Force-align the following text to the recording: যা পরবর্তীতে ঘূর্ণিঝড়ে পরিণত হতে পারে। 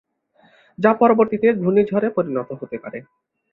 যা 0.77 0.91
পরবর্তীতে 1.01 1.47
ঘূর্ণিঝড়ে 1.55 2.09
পরিণত 2.17 2.49
হতে 2.59 2.77
পারে। 2.83 2.99